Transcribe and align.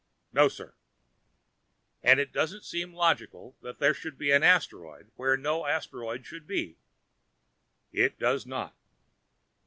"No, 0.33 0.47
sir." 0.47 0.73
"And 2.01 2.31
does 2.31 2.53
it 2.53 2.63
seem 2.63 2.91
logical 2.91 3.55
that 3.61 3.77
there 3.77 3.93
should 3.93 4.17
be 4.17 4.31
an 4.31 4.41
asteroid 4.41 5.11
where 5.15 5.37
no 5.37 5.67
asteroid 5.67 6.25
should 6.25 6.47
be?" 6.47 6.79
"It 7.93 8.17
does 8.17 8.47
not." 8.47 8.75